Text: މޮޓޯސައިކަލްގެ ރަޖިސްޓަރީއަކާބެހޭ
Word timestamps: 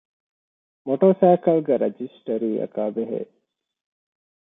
މޮޓޯސައިކަލްގެ 0.85 1.73
ރަޖިސްޓަރީއަކާބެހޭ 1.83 3.19